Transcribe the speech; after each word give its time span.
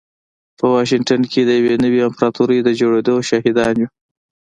په 0.57 0.65
واشنګټن 0.73 1.21
کې 1.31 1.41
د 1.45 1.49
يوې 1.59 1.75
نوې 1.83 1.99
امپراتورۍ 2.07 2.59
د 2.63 2.69
جوړېدو 2.79 3.15
شاهدان 3.29 3.73
يو. 3.81 3.89